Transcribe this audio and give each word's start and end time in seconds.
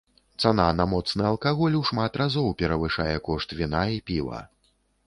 Цана 0.43 0.63
на 0.77 0.87
моцны 0.93 1.27
алкаголь 1.33 1.77
ў 1.81 1.91
шмат 1.91 2.19
разоў 2.25 2.49
перавышае 2.63 3.15
кошт 3.29 3.57
віна 3.63 3.85
і 3.99 4.05
піва. 4.11 4.47